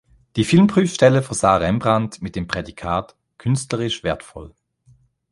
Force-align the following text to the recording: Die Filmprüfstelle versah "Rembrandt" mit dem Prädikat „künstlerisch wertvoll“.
Die 0.35 0.45
Filmprüfstelle 0.45 1.21
versah 1.21 1.57
"Rembrandt" 1.57 2.23
mit 2.23 2.35
dem 2.35 2.47
Prädikat 2.47 3.15
„künstlerisch 3.37 4.01
wertvoll“. 4.03 4.55